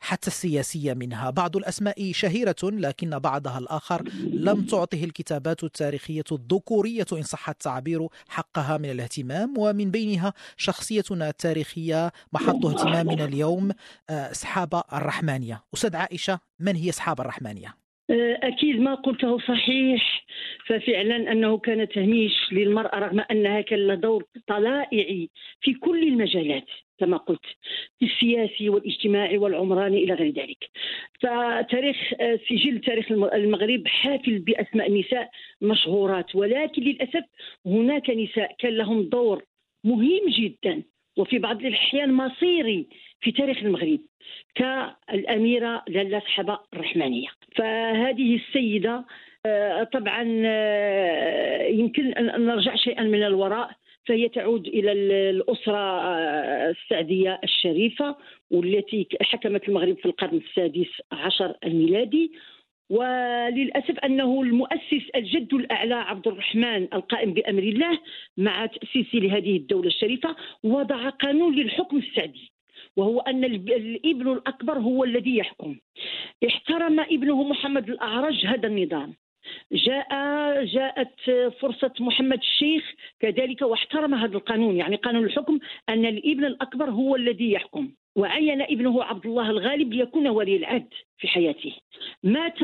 حتى 0.00 0.26
السياسية 0.26 0.94
منها، 0.94 1.30
بعض 1.30 1.56
الأسماء 1.56 2.12
شهيرة 2.12 2.56
لكن 2.62 3.18
بعضها 3.18 3.58
الآخر 3.58 4.02
لم 4.32 4.64
تعطه 4.64 5.04
الكتابات 5.04 5.64
التاريخية 5.64 6.24
الذكورية 6.32 7.06
إن 7.12 7.22
صح 7.22 7.48
التعبير 7.48 8.06
حقها 8.28 8.78
من 8.78 8.90
الاهتمام 8.90 9.54
ومن 9.58 9.90
بينها 9.90 10.32
شخصيتنا 10.56 11.28
التاريخية 11.28 12.12
محط 12.32 12.66
اهتمامنا 12.66 13.24
اليوم 13.24 13.70
أصحاب 14.10 14.74
آه، 14.74 14.84
الرحمانية 14.92 15.62
أستاذ 15.74 15.96
عائشة 15.96 16.40
من 16.60 16.76
هي 16.76 16.90
أصحاب 16.90 17.20
الرحمانية؟ 17.20 17.82
آه، 18.10 18.38
أكيد 18.42 18.80
ما 18.80 18.94
قلته 18.94 19.38
صحيح 19.38 20.24
ففعلا 20.66 21.32
أنه 21.32 21.58
كان 21.58 21.88
تهميش 21.88 22.32
للمرأة 22.52 22.98
رغم 22.98 23.20
أنها 23.30 23.60
كان 23.60 23.86
لها 23.86 23.94
دور 23.94 24.24
طلائعي 24.46 25.30
في 25.60 25.74
كل 25.74 26.02
المجالات 26.02 26.66
كما 26.98 27.16
قلت 27.16 27.44
في 27.98 28.06
السياسي 28.06 28.68
والاجتماعي 28.68 29.38
والعمراني 29.38 30.04
إلى 30.04 30.14
غير 30.14 30.32
ذلك. 30.32 30.70
فتاريخ 31.20 31.96
آه، 32.20 32.38
سجل 32.48 32.80
تاريخ 32.80 33.12
المغرب 33.12 33.88
حافل 33.88 34.38
بأسماء 34.38 35.00
نساء 35.00 35.30
مشهورات 35.60 36.34
ولكن 36.34 36.82
للأسف 36.82 37.24
هناك 37.66 38.10
نساء 38.10 38.56
كان 38.58 38.72
لهم 38.72 39.02
دور 39.02 39.42
مهم 39.84 40.28
جدا 40.28 40.82
وفي 41.16 41.38
بعض 41.38 41.64
الأحيان 41.64 42.12
مصيري 42.12 42.86
في 43.20 43.32
تاريخ 43.32 43.58
المغرب 43.58 44.00
كالأميرة 44.54 45.82
لاله 45.88 46.20
صحبة 46.20 46.58
الرحمانية 46.72 47.28
فهذه 47.56 48.36
السيدة 48.36 49.04
آه، 49.46 49.84
طبعا 49.84 50.42
آه، 50.44 51.62
يمكن 51.62 52.12
أن 52.12 52.46
نرجع 52.46 52.76
شيئا 52.76 53.02
من 53.02 53.22
الوراء. 53.22 53.70
فهي 54.06 54.28
تعود 54.28 54.66
إلى 54.66 54.92
الأسرة 55.30 56.00
آه، 56.00 56.70
السعدية 56.70 57.40
الشريفة 57.44 58.16
والتي 58.50 59.08
حكمت 59.22 59.68
المغرب 59.68 59.96
في 59.98 60.06
القرن 60.06 60.36
السادس 60.36 60.88
عشر 61.12 61.54
الميلادي. 61.64 62.32
وللأسف 62.92 63.98
أنه 63.98 64.42
المؤسس 64.42 65.10
الجد 65.14 65.54
الأعلى 65.54 65.94
عبد 65.94 66.28
الرحمن 66.28 66.88
القائم 66.92 67.34
بأمر 67.34 67.62
الله 67.62 67.98
مع 68.36 68.66
تاسيسه 68.66 69.18
لهذه 69.18 69.56
الدولة 69.56 69.86
الشريفة 69.86 70.36
وضع 70.62 71.08
قانون 71.08 71.54
للحكم 71.54 71.96
السعدي 71.96 72.52
وهو 72.96 73.20
أن 73.20 73.44
الإبن 73.44 74.32
الأكبر 74.32 74.78
هو 74.78 75.04
الذي 75.04 75.36
يحكم. 75.36 75.76
احترم 76.46 77.00
ابنه 77.00 77.42
محمد 77.42 77.90
الأعرج 77.90 78.46
هذا 78.46 78.66
النظام. 78.68 79.14
جاء 79.72 80.08
جاءت 80.64 81.20
فرصة 81.60 81.92
محمد 82.00 82.38
الشيخ 82.38 82.94
كذلك 83.20 83.62
واحترم 83.62 84.14
هذا 84.14 84.36
القانون 84.36 84.76
يعني 84.76 84.96
قانون 84.96 85.24
الحكم 85.24 85.58
أن 85.88 86.04
الإبن 86.06 86.44
الأكبر 86.44 86.90
هو 86.90 87.16
الذي 87.16 87.52
يحكم. 87.52 87.92
وعين 88.16 88.62
ابنه 88.62 89.04
عبد 89.04 89.26
الله 89.26 89.50
الغالب 89.50 89.92
ليكون 89.92 90.28
ولي 90.28 90.56
العهد 90.56 90.88
في 91.18 91.28
حياته. 91.28 91.72
مات 92.22 92.58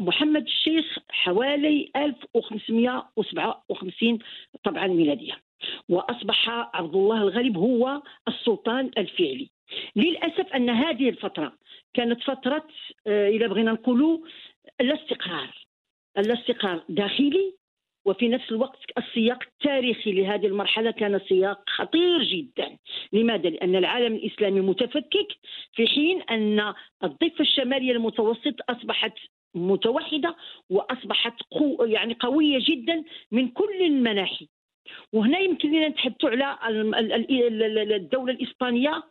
محمد 0.00 0.42
الشيخ 0.42 0.98
حوالي 1.08 1.90
1557 1.96 4.18
طبعا 4.64 4.86
ميلادية. 4.86 5.40
وأصبح 5.88 6.48
عبد 6.48 6.94
الله 6.94 7.22
الغالب 7.22 7.58
هو 7.58 8.02
السلطان 8.28 8.90
الفعلي. 8.98 9.50
للأسف 9.96 10.52
أن 10.54 10.70
هذه 10.70 11.08
الفترة 11.08 11.52
كانت 11.94 12.22
فترة 12.22 12.66
آه، 13.06 13.28
إذا 13.28 13.46
بغينا 13.46 13.72
نقولوا 13.72 14.18
الاستقرار 14.80 15.66
الاستقرار 16.18 16.84
داخلي 16.88 17.54
وفي 18.10 18.28
نفس 18.28 18.50
الوقت 18.52 18.78
السياق 18.98 19.42
التاريخي 19.42 20.12
لهذه 20.12 20.46
المرحلة 20.46 20.90
كان 20.90 21.20
سياق 21.28 21.70
خطير 21.70 22.22
جدا. 22.22 22.76
لماذا؟ 23.12 23.48
لأن 23.50 23.76
العالم 23.76 24.14
الإسلامي 24.14 24.60
متفكك 24.60 25.28
في 25.72 25.86
حين 25.86 26.22
أن 26.22 26.74
الضفة 27.04 27.40
الشمالية 27.40 27.92
المتوسط 27.92 28.54
أصبحت 28.68 29.12
متوحدة 29.54 30.36
وأصبحت 30.70 31.42
قو 31.50 31.84
يعني 31.84 32.16
قوية 32.20 32.58
جدا 32.62 33.04
من 33.32 33.48
كل 33.48 33.82
المناحي. 33.82 34.48
وهنا 35.12 35.38
يمكن 35.38 35.68
لنا 35.68 35.88
نتحدث 35.88 36.24
على 36.24 37.96
الدولة 37.96 38.32
الإسبانية 38.32 39.02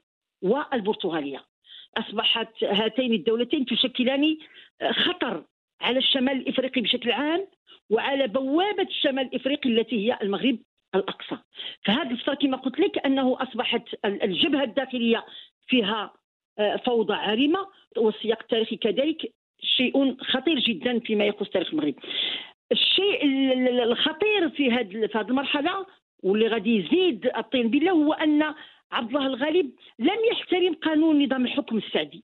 والبرتغالية. 0.41 1.43
أصبحت 1.97 2.63
هاتين 2.63 3.13
الدولتين 3.13 3.65
تشكلان 3.65 4.37
خطر 4.91 5.43
على 5.81 5.97
الشمال 5.97 6.37
الإفريقي 6.37 6.81
بشكل 6.81 7.11
عام 7.11 7.47
وعلى 7.89 8.27
بوابة 8.27 8.83
الشمال 8.83 9.25
الإفريقي 9.25 9.69
التي 9.69 10.07
هي 10.07 10.17
المغرب 10.21 10.59
الأقصى. 10.95 11.37
فهذه 11.85 12.11
الفترة 12.11 12.33
كما 12.33 12.57
قلت 12.57 12.79
لك 12.79 13.05
أنه 13.05 13.37
أصبحت 13.41 13.83
الجبهة 14.05 14.63
الداخلية 14.63 15.25
فيها 15.67 16.13
آه، 16.59 16.75
فوضى 16.75 17.13
عارمة 17.13 17.67
والسياق 17.97 18.39
التاريخي 18.41 18.75
كذلك 18.75 19.33
شيء 19.61 20.15
خطير 20.23 20.59
جدا 20.59 20.99
فيما 20.99 21.25
يخص 21.25 21.49
تاريخ 21.49 21.69
المغرب. 21.69 21.95
الشيء 22.71 23.25
الخطير 23.83 24.49
في 24.49 24.71
هذه 24.71 25.11
المرحلة 25.15 25.85
واللي 26.23 26.47
غادي 26.47 26.75
يزيد 26.75 27.31
الطين 27.37 27.69
بله 27.69 27.91
هو 27.91 28.13
أن 28.13 28.53
عبد 28.91 29.15
الله 29.15 29.27
الغالب 29.27 29.71
لم 29.99 30.17
يحترم 30.31 30.73
قانون 30.73 31.23
نظام 31.23 31.45
الحكم 31.45 31.77
السعدي 31.77 32.23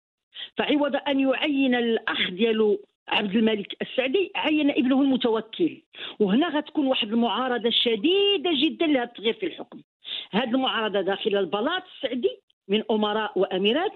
فعوض 0.58 0.96
أن 1.08 1.20
يعين 1.20 1.76
الأخ 1.76 2.30
ديالو 2.30 2.82
عبد 3.08 3.36
الملك 3.36 3.76
السعدي 3.82 4.32
عين 4.36 4.70
ابنه 4.70 5.02
المتوكل. 5.02 5.82
وهنا 6.20 6.48
غتكون 6.50 6.88
واحد 6.88 7.08
المعارضة 7.08 7.70
شديدة 7.70 8.52
جدا 8.54 8.86
لهذا 8.86 9.04
التغيير 9.04 9.34
في 9.34 9.46
الحكم. 9.46 9.82
هذه 10.32 10.50
المعارضة 10.50 11.02
داخل 11.02 11.36
البلاط 11.36 11.84
السعدي 11.96 12.38
من 12.68 12.84
أمراء 12.92 13.40
وأميرات 13.40 13.94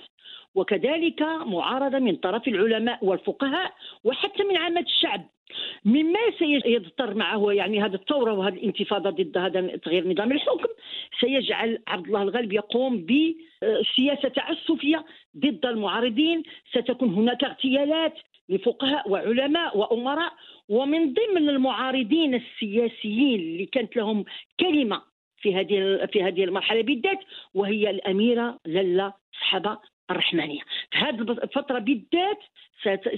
وكذلك 0.55 1.21
معارضة 1.45 1.99
من 1.99 2.15
طرف 2.15 2.47
العلماء 2.47 3.05
والفقهاء 3.05 3.73
وحتى 4.03 4.43
من 4.43 4.57
عامة 4.57 4.81
الشعب. 4.81 5.29
مما 5.85 6.19
سيضطر 6.39 7.13
معه 7.13 7.51
يعني 7.51 7.81
هذه 7.81 7.93
الثورة 7.95 8.33
وهذه 8.33 8.53
الانتفاضة 8.53 9.09
ضد 9.09 9.37
هذا 9.37 9.77
تغيير 9.77 10.07
نظام 10.07 10.31
الحكم 10.31 10.69
سيجعل 11.19 11.79
عبد 11.87 12.05
الله 12.07 12.21
الغالب 12.21 12.53
يقوم 12.53 13.05
بسياسة 13.05 14.29
تعسفية 14.29 15.05
ضد 15.37 15.65
المعارضين. 15.65 16.43
ستكون 16.71 17.13
هناك 17.13 17.43
اغتيالات 17.43 18.13
لفقهاء 18.49 19.09
وعلماء 19.09 19.77
وأمراء 19.77 20.33
ومن 20.69 21.13
ضمن 21.13 21.49
المعارضين 21.49 22.35
السياسيين 22.35 23.39
اللي 23.39 23.65
كانت 23.65 23.95
لهم 23.95 24.25
كلمة 24.59 25.01
في 25.37 25.55
هذه 25.55 26.05
في 26.11 26.23
هذه 26.23 26.43
المرحلة 26.43 26.81
بالذات 26.81 27.19
وهي 27.53 27.89
الأميرة 27.89 28.59
لاله 28.65 29.13
صحابة 29.41 29.77
الرحمانية. 30.11 30.61
في 30.91 30.97
هذه 30.97 31.21
الفترة 31.21 31.79
بالذات 31.79 32.39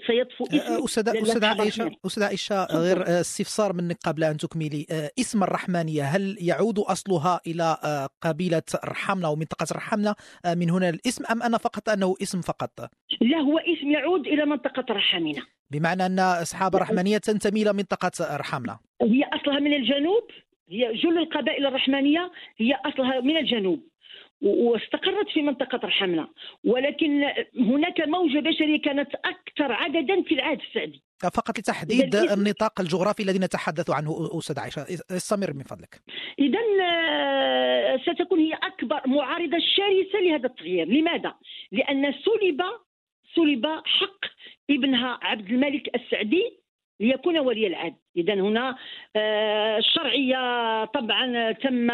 سيطفو 0.08 0.44
إسم 0.44 0.84
استاذه 0.84 1.22
أستاذة 1.22 1.48
عائشه 1.48 1.92
أستاذة 2.06 2.26
عائشة 2.26 2.66
غير 2.66 3.04
استفسار 3.20 3.74
منك 3.74 3.98
قبل 4.06 4.24
أن 4.24 4.38
تكملي. 4.38 4.86
إسم 5.20 5.44
الرحمانية 5.44 6.04
هل 6.04 6.38
يعود 6.40 6.80
أصلها 6.80 7.42
إلى 7.48 7.78
قبيلة 8.22 8.64
رحمنا 8.86 9.28
ومنطقه 9.28 9.66
رحمنا 9.76 10.16
من 10.56 10.70
هنا 10.70 10.90
الإسم 10.90 11.26
أم 11.32 11.44
أنا 11.44 11.58
فقط 11.58 11.90
أنه 11.90 12.16
إسم 12.22 12.42
فقط؟ 12.42 12.80
لا 13.22 13.38
هو 13.38 13.58
إسم 13.58 13.92
يعود 13.92 14.28
إلى 14.28 14.46
منطقة 14.46 14.86
رحمنا 14.94 15.42
بمعنى 15.72 16.06
أن 16.06 16.20
أصحاب 16.20 16.76
الرحمانية 16.76 17.18
تنتمي 17.18 17.62
إلى 17.62 17.74
منطقة 17.74 18.36
رحمنا 18.36 18.80
هي 19.02 19.24
أصلها 19.24 19.60
من 19.60 19.74
الجنوب 19.74 20.24
هي 20.70 20.94
جل 20.94 21.18
القبائل 21.18 21.66
الرحمانية 21.66 22.32
هي 22.58 22.74
أصلها 22.86 23.20
من 23.20 23.38
الجنوب. 23.38 23.92
واستقرت 24.42 25.30
في 25.34 25.42
منطقة 25.42 25.80
رحمنا. 25.84 26.28
ولكن 26.64 27.24
هناك 27.60 28.02
موجة 28.08 28.40
بشرية 28.40 28.82
كانت 28.82 29.10
أكثر 29.16 29.72
عددا 29.72 30.22
في 30.22 30.34
العهد 30.36 30.60
السعدي. 30.62 31.04
فقط 31.34 31.60
لتحديد 31.60 32.16
النطاق 32.16 32.82
الجغرافي 32.82 33.24
الذي 33.24 33.40
نتحدث 33.40 33.90
عنه 33.90 34.30
أستاذ 34.38 34.60
عائشة. 34.60 34.82
استمر 35.12 35.54
من 35.54 35.64
فضلك. 35.64 36.02
إذا 36.40 36.60
آه، 36.84 37.98
ستكون 37.98 38.40
هي 38.40 38.54
أكبر 38.54 39.02
معارضة 39.06 39.58
شرسة 39.76 40.20
لهذا 40.20 40.46
التغيير. 40.48 40.88
لماذا؟ 40.88 41.34
لأن 41.72 42.14
سلب 42.14 42.62
سلب 43.36 43.66
حق 43.86 44.26
ابنها 44.70 45.20
عبد 45.22 45.50
الملك 45.50 45.96
السعدي 45.96 46.61
ليكون 47.02 47.38
ولي 47.40 47.68
العهد. 47.68 47.96
اذا 48.18 48.34
هنا 48.34 48.76
آه، 49.16 49.78
الشرعية 49.78 50.86
طبعا 50.86 51.52
تم 51.52 51.92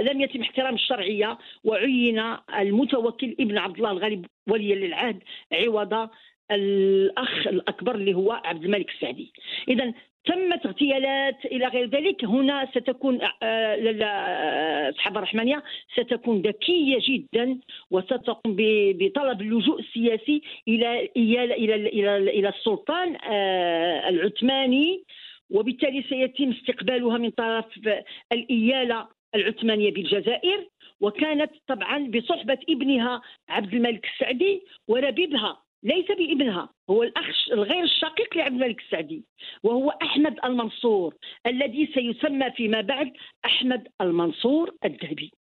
لم 0.00 0.20
يتم 0.20 0.40
احترام 0.40 0.74
الشرعية 0.74 1.38
وعين 1.64 2.22
المتوكل 2.58 3.36
ابن 3.40 3.58
عبد 3.58 3.76
الله 3.76 3.90
الغالب 3.90 4.26
وليا 4.48 4.74
للعهد 4.74 5.22
عوض 5.52 6.08
الأخ 6.50 7.46
الأكبر 7.46 7.94
اللي 7.94 8.14
هو 8.14 8.32
عبد 8.32 8.64
الملك 8.64 8.90
السعدي. 8.90 9.32
اذا 9.68 9.92
تمت 10.24 10.66
اغتيالات 10.66 11.44
إلى 11.44 11.66
غير 11.66 11.88
ذلك. 11.88 12.24
هنا 12.24 12.68
ستكون 12.70 13.18
آه، 13.42 14.90
اصحاب 14.90 15.16
الرحمانيه 15.16 15.62
ستكون 15.94 16.42
ذكية 16.42 16.98
جدا 17.08 17.58
وستقوم 17.90 18.56
بطلب 18.98 19.40
اللجوء 19.40 19.80
السياسي 19.80 20.42
إلى 20.68 21.10
إلى 21.16 21.44
إلى 21.44 21.74
إلى, 21.74 22.16
إلى 22.16 22.48
السلطان 22.48 23.16
آه، 23.16 24.08
العثماني. 24.08 25.04
وبالتالي 25.50 26.02
سيتم 26.02 26.50
استقبالها 26.50 27.18
من 27.18 27.30
طرف 27.30 27.66
الإيالة 28.32 29.06
العثمانية 29.34 29.92
بالجزائر. 29.92 30.68
وكانت 31.00 31.50
طبعا 31.66 32.10
بصحبة 32.10 32.58
ابنها 32.68 33.22
عبد 33.48 33.74
الملك 33.74 34.06
السعدي 34.06 34.62
وربيبها 34.88 35.65
ليس 35.86 36.06
بابنها 36.06 36.68
هو 36.90 37.02
الاخ 37.02 37.48
الغير 37.52 37.84
الشقيق 37.84 38.36
لعبد 38.36 38.54
الملك 38.54 38.80
السعدي 38.80 39.24
وهو 39.62 39.90
أحمد 39.90 40.38
المنصور 40.44 41.14
الذي 41.46 41.86
سيسمى 41.94 42.50
فيما 42.50 42.80
بعد 42.80 43.12
أحمد 43.44 43.88
المنصور 44.00 44.74
الذهبي. 44.84 45.32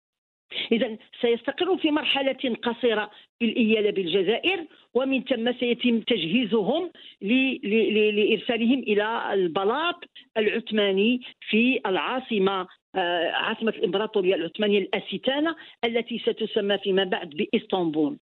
إذا 0.71 0.97
سيستقر 1.21 1.77
في 1.77 1.91
مرحلة 1.91 2.55
قصيرة 2.63 3.11
في 3.39 3.45
الإيالة 3.45 3.91
بالجزائر 3.91 4.65
ومن 4.93 5.23
ثم 5.23 5.53
سيتم 5.59 5.99
تجهيزهم 5.99 6.91
لإرسالهم 7.21 8.79
إلى 8.79 9.33
البلاط 9.33 10.03
العثماني 10.37 11.21
في 11.49 11.79
العاصمة 11.85 12.67
آه، 12.95 13.31
عاصمة 13.31 13.69
الإمبراطورية 13.69 14.35
العثمانية 14.35 14.79
الأسيتانة 14.79 15.55
التي 15.85 16.19
ستسمى 16.19 16.77
فيما 16.77 17.03
بعد 17.03 17.29
بإسطنبول. 17.29 18.17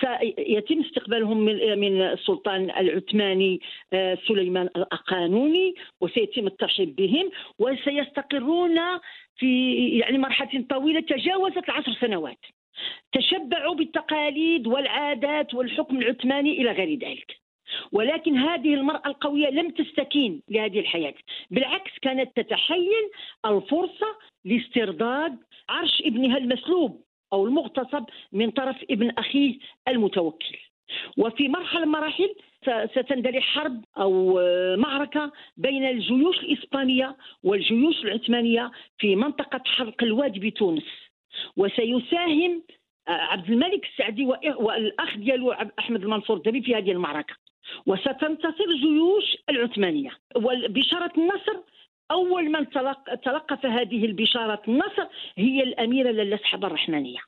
سيتم 0.00 0.80
استقبالهم 0.80 1.44
من 1.78 2.02
السلطان 2.02 2.70
العثماني 2.70 3.60
آه، 3.92 4.18
سليمان 4.28 4.68
القانوني 4.76 5.74
وسيتم 6.00 6.46
الترحيب 6.46 6.96
بهم 6.96 7.30
وسيستقرون 7.58 8.78
في 9.36 9.74
يعني 9.98 10.18
مرحلة 10.18 10.64
طويلة 10.70 11.00
تجاوزت 11.00 11.68
العشر 11.68 11.92
سنوات. 12.00 12.38
تشبعوا 13.12 13.74
بالتقاليد 13.74 14.66
والعادات 14.66 15.54
والحكم 15.54 15.98
العثماني 15.98 16.60
إلى 16.60 16.72
غير 16.72 16.98
ذلك. 16.98 17.36
ولكن 17.92 18.36
هذه 18.36 18.74
المرأة 18.74 19.02
القوية 19.06 19.48
لم 19.48 19.70
تستكين 19.70 20.42
لهذه 20.48 20.80
الحياة. 20.80 21.14
بالعكس 21.50 21.90
كانت 22.02 22.36
تتحين 22.36 23.10
الفرصة 23.46 24.06
لاسترداد 24.44 25.38
عرش 25.68 26.02
ابنها 26.06 26.38
المسلوب. 26.38 27.02
أو 27.32 27.46
المغتصب 27.46 28.04
من 28.32 28.50
طرف 28.50 28.76
ابن 28.90 29.10
أخيه 29.10 29.58
المتوكل. 29.88 30.56
وفي 31.18 31.48
مرحلة 31.48 31.86
مراحل 31.86 32.34
ستندلع 32.94 33.40
حرب 33.40 33.84
أو 33.98 34.40
معركة 34.76 35.32
بين 35.56 35.84
الجيوش 35.84 36.38
الإسبانية 36.38 37.16
والجيوش 37.42 38.04
العثمانية 38.04 38.70
في 38.98 39.16
منطقة 39.16 39.62
حرق 39.66 40.02
الواد 40.02 40.38
بتونس. 40.38 40.84
وسيساهم 41.56 42.62
عبد 43.08 43.50
الملك 43.50 43.86
السعدي 43.86 44.24
والأخ 44.58 45.16
ديالو 45.16 45.52
أحمد 45.52 46.02
المنصور 46.02 46.36
الدبي 46.36 46.62
في 46.62 46.74
هذه 46.74 46.92
المعركة. 46.92 47.34
وستنتصر 47.86 48.64
الجيوش 48.68 49.36
العثمانية. 49.48 50.10
وبشارة 50.36 51.12
النصر 51.18 51.56
أول 52.10 52.50
من 52.50 52.70
تلقف 53.24 53.66
هذه 53.66 54.04
البشارة 54.04 54.62
النصر 54.68 55.06
هي 55.38 55.62
الأميرة 55.62 56.10
لاله 56.10 56.40
حبر 56.42 56.66
الرحمانيه 56.66 57.18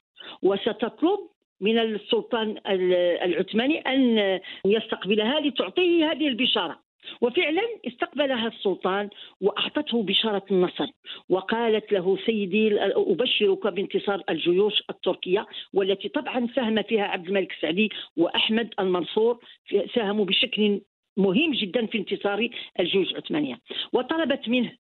وستطلب 0.43 1.19
من 1.61 1.79
السلطان 1.79 2.59
العثماني 2.67 3.79
أن 3.79 4.41
يستقبلها 4.67 5.41
لتعطيه 5.41 6.13
هذه 6.13 6.29
البشارة. 6.29 6.79
وفعلا 7.21 7.63
استقبلها 7.87 8.49
السلطان 8.49 9.09
وأعطته 9.41 10.03
بشارة 10.03 10.43
النصر 10.51 10.87
وقالت 11.29 11.93
له 11.93 12.19
سيدي 12.27 12.81
أبشرك 12.83 13.67
بانتصار 13.67 14.23
الجيوش 14.31 14.83
التركية 14.91 15.47
والتي 15.75 16.09
طبعا 16.09 16.49
ساهم 16.57 16.83
فيها 16.83 17.05
عبد 17.05 17.27
الملك 17.27 17.53
السعدي 17.53 17.91
وأحمد 18.17 18.75
المنصور 18.81 19.39
ساهموا 19.95 20.25
بشكل 20.25 20.81
مهم 21.17 21.53
جدا 21.53 21.87
في 21.87 21.99
انتصار 21.99 22.49
الجيوش 22.81 23.11
العثمانية. 23.11 23.59
وطلبت 23.93 24.49
منه 24.49 24.73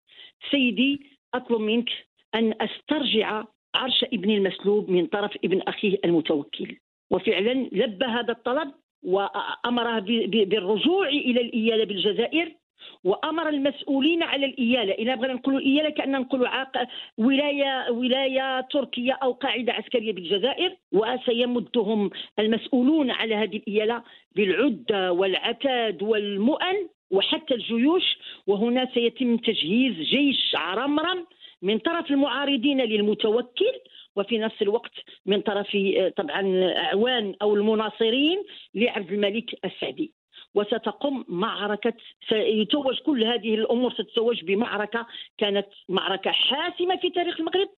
سيدي 0.52 1.02
أطلب 1.34 1.62
منك 1.62 1.89
أن 2.36 2.54
أسترجع 2.62 3.44
عرش 3.76 4.04
ابني 4.04 4.38
المسلوب 4.38 4.89
من 4.89 5.08
طرف 5.08 5.38
ابن 5.44 5.62
أخيه 5.62 6.00
المتوكل. 6.06 6.78
وفعلا 7.12 7.70
لبى 7.72 8.06
هذا 8.06 8.32
الطلب 8.32 8.72
وامره 9.04 10.00
بالرجوع 10.26 11.10
إلى 11.10 11.41
الإيالة 11.41 11.84
بالجزائر 11.84 12.56
وأمر 13.04 13.50
المسؤولين 13.50 14.24
على 14.24 14.46
الإيالة. 14.46 14.94
اذا 14.94 15.15
بغينا 15.15 15.34
نقولوا 15.34 15.60
الإيالة 15.60 15.89
كأن 15.89 16.12
نقولوا 16.12 16.48
عاق 16.48 16.88
ولايه 17.17 17.91
ولاية 17.91 18.62
تركية 18.62 19.13
أو 19.24 19.32
قاعدة 19.32 19.74
عسكرية 19.74 20.13
بالجزائر 20.13 20.76
وسيمدهم 20.91 22.10
المسؤولون 22.39 23.12
على 23.12 23.36
هذه 23.36 23.58
الإيالة 23.58 24.04
بالعدة 24.36 25.12
والعتاد 25.12 26.04
والمؤن 26.04 26.88
وحتى 27.12 27.54
الجيوش. 27.54 28.17
وهنا 28.48 28.88
سيتم 28.94 29.38
تجهيز 29.38 29.94
جيش 29.94 30.56
عرمرم 30.56 31.26
من 31.62 31.80
طرف 31.80 32.12
المعارضين 32.12 32.82
للمتوكل 32.82 33.74
وفي 34.15 34.38
نفس 34.38 34.62
الوقت 34.62 34.91
من 35.26 35.41
طرف 35.41 35.78
طبعا 36.17 36.74
أعوان 36.78 37.36
أو 37.41 37.56
المناصرين 37.56 38.44
لعبد 38.76 39.12
الملك 39.12 39.65
السعدي. 39.65 40.12
وستقوم 40.56 41.26
معركة 41.28 41.94
سيتوج 42.30 43.00
كل 43.00 43.24
هذه 43.24 43.56
الأمور 43.56 43.94
ستتوج 43.94 44.44
بمعركة 44.44 45.08
كانت 45.38 45.68
معركة 45.90 46.32
حاسمة 46.32 46.96
في 46.96 47.10
تاريخ 47.10 47.40
المغرب 47.40 47.70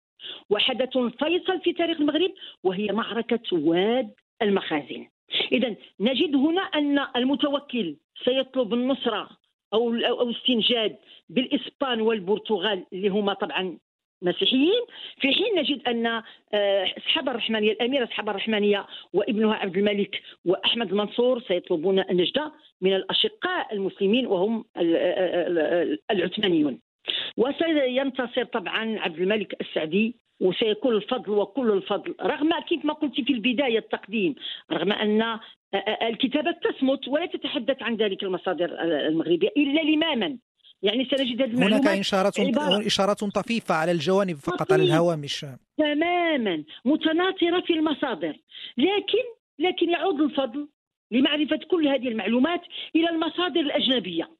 وحدث 0.51 0.99
فيصل 0.99 1.61
في 1.61 1.73
تاريخ 1.73 2.01
المغرب 2.01 2.33
وهي 2.65 2.87
معركة 2.87 3.41
واد 3.53 4.11
المخازن. 4.43 5.07
إذا 5.53 5.77
نجد 6.01 6.37
هنا 6.37 6.63
أن 6.63 6.99
المتوكل 7.17 7.97
سيطلب 8.25 8.75
النصرة 8.75 9.29
أو 9.75 9.95
أو 9.95 10.31
استنجاد 10.31 10.97
بالإسبان 11.29 12.01
والبرتغال 12.01 12.87
اللي 12.93 13.09
هما 13.09 13.35
طبعا 13.35 13.79
مسيحيين 14.23 14.83
في 15.21 15.33
حين 15.33 15.59
نجد 15.59 15.89
أن 15.89 16.07
آه، 16.07 16.23
اصحاب 16.99 17.29
الرحمانيه 17.29 17.73
الأميرة 17.73 18.05
اصحاب 18.05 18.29
الرحمانيه 18.29 18.87
وابنها 19.13 19.55
عبد 19.55 19.77
الملك 19.77 20.23
وأحمد 20.45 20.91
المنصور 20.91 21.41
سيطلبون 21.41 21.99
النجدة 21.99 22.53
من 22.81 22.95
الأشقاء 22.97 23.75
المسلمين 23.75 24.27
وهم 24.27 24.65
العثمانيون. 26.11 26.79
وسينتصر 27.37 28.45
طبعا 28.45 28.99
عبد 28.99 29.19
الملك 29.19 29.61
السعدي 29.61 30.15
وسيكون 30.41 30.97
الفضل 30.97 31.31
وكل 31.31 31.71
الفضل. 31.71 32.15
رغم 32.23 32.61
كيف 32.69 32.85
ما 32.85 32.93
قلت 32.93 33.21
في 33.21 33.33
البداية 33.33 33.79
التقديم 33.79 34.35
رغم 34.73 34.93
أن 34.93 35.39
الكتابات 36.03 36.65
تصمت 36.65 37.09
ولا 37.09 37.27
تتحدث 37.27 37.83
عن 37.83 37.97
ذلك 37.97 38.23
المصادر 38.23 38.83
المغربية 38.83 39.49
إلا 39.57 39.81
لماما. 39.81 40.39
يعني 40.83 41.05
سنجد 41.05 41.43
هذه 41.43 41.67
هناك 41.67 41.87
إشارات 41.87 42.39
إشارات 42.87 43.25
طفيفة 43.25 43.75
على 43.75 43.93
الجوانب 43.93 44.37
فقط 44.37 44.73
على 44.73 44.83
الهوامش 44.83 45.47
تماما. 45.79 46.65
متناثرة 46.85 47.61
في 47.61 47.73
المصادر. 47.73 48.37
لكن 48.77 49.25
لكن 49.59 49.91
يعود 49.91 50.21
الفضل 50.21 50.69
لمعرفة 51.11 51.61
كل 51.71 51.89
هذه 51.89 52.09
المعلومات 52.09 52.61
إلى 52.97 53.11
المصادر 53.11 53.61
الأجنبية. 53.61 54.31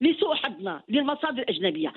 لسوء 0.00 0.34
حظنا 0.34 0.82
للمصادر 0.88 1.42
الأجنبية. 1.42 1.92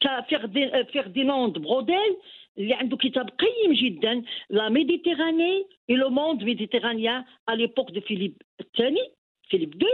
كفيرديناند 0.00 1.58
بروديل 1.58 2.16
اللي 2.58 2.74
عنده 2.74 2.96
كتاب 2.96 3.30
قيم 3.30 3.72
جدا 3.72 4.22
La 4.50 4.68
Méditerranée 4.68 5.66
et 5.90 5.96
le 5.96 6.10
monde 6.10 6.44
méditerranéen 6.44 7.24
à 7.48 7.52
l'époque 7.52 7.90
de 7.90 8.00
Philippe 8.00 8.42
الثاني 8.60 9.10
Philippe 9.48 9.78
deux 9.78 9.86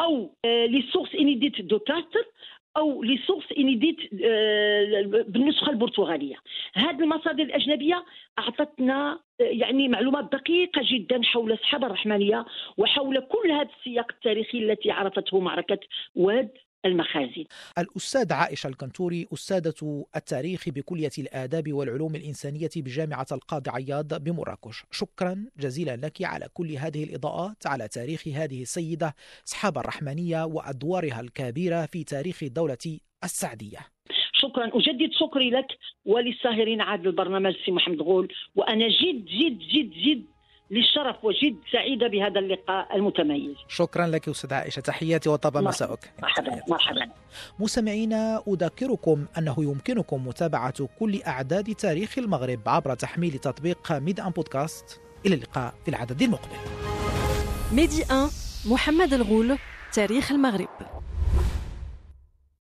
أو 0.00 0.36
Les 0.44 0.84
sources 0.92 1.14
inédites 1.14 1.60
de 1.60 1.78
Castries 1.78 2.26
أو 2.76 3.02
Les 3.02 3.18
sources 3.26 3.44
inédites 3.58 3.96
بالنسخة 5.28 5.70
البرتغالية. 5.70 6.36
هذه 6.74 7.00
المصادر 7.00 7.42
الأجنبية 7.42 8.04
أعطتنا 8.38 9.18
آه، 9.40 9.44
يعني 9.44 9.88
معلومات 9.88 10.24
دقيقة 10.32 10.82
جدا 10.84 11.22
حول 11.22 11.52
السحابة 11.52 11.86
الرحمانية 11.86 12.44
وحول 12.76 13.20
كل 13.20 13.50
هذا 13.50 13.68
السياق 13.78 14.06
التاريخي 14.10 14.58
التي 14.58 14.90
عرفته 14.90 15.40
معركة 15.40 15.78
واد 16.14 16.50
المخازن. 16.84 17.44
الأستاذ 17.78 18.32
عائشة 18.32 18.68
الكنتوري 18.68 19.26
أستاذة 19.32 20.04
التاريخ 20.16 20.68
بكلية 20.68 21.10
الآداب 21.18 21.72
والعلوم 21.72 22.14
الإنسانية 22.14 22.70
بجامعة 22.76 23.26
القاضي 23.32 23.70
عياض 23.70 24.22
بمراكش. 24.24 24.82
شكرا 24.90 25.44
جزيلا 25.58 25.96
لك 25.96 26.22
على 26.22 26.48
كل 26.54 26.72
هذه 26.72 27.04
الإضاءات 27.04 27.66
على 27.66 27.88
تاريخ 27.88 28.28
هذه 28.28 28.62
السيدة 28.62 29.14
صحابة 29.44 29.80
الرحمانية 29.80 30.44
وأدوارها 30.44 31.20
الكبيرة 31.20 31.86
في 31.86 32.04
تاريخ 32.04 32.42
الدولة 32.42 32.98
السعدية. 33.24 33.78
شكرا. 34.32 34.66
أجدد 34.66 35.10
شكري 35.20 35.50
لك 35.50 35.66
وللساهرين 36.04 36.80
عاد 36.80 37.06
البرنامج 37.06 37.54
سي 37.64 37.70
محمد 37.72 38.02
غول. 38.02 38.32
وأنا 38.54 38.88
جد 38.88 39.24
جد 39.24 39.58
جد 39.58 39.90
جد 39.90 40.35
للشرف 40.70 41.24
وجد 41.24 41.56
سعيدة 41.72 42.08
بهذا 42.08 42.40
اللقاء 42.40 42.96
المتميز. 42.96 43.56
شكرا 43.68 44.06
لك 44.06 44.28
أستاذ 44.28 44.54
عائشة. 44.54 44.80
تحياتي 44.80 45.28
وطاب 45.28 45.56
مساءك 45.56 46.12
مرحبا. 46.22 46.60
مرحبا. 46.68 47.08
مستمعينا 47.58 48.42
أذكركم 48.48 49.26
أنه 49.38 49.56
يمكنكم 49.58 50.26
متابعة 50.26 50.88
كل 50.98 51.22
أعداد 51.22 51.74
تاريخ 51.74 52.18
المغرب 52.18 52.60
عبر 52.66 52.94
تحميل 52.94 53.38
تطبيق 53.38 53.92
ميد 53.92 54.20
أن 54.20 54.30
بودكاست. 54.30 55.00
إلى 55.26 55.34
اللقاء 55.34 55.74
في 55.84 55.88
العدد 55.88 56.22
المقبل. 56.22 56.56
ميدي 57.72 58.02
أن 58.04 58.28
محمد 58.70 59.12
الغول 59.12 59.58
تاريخ 59.92 60.32
المغرب. 60.32 60.68